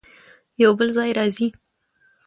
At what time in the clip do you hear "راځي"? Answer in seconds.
1.17-1.47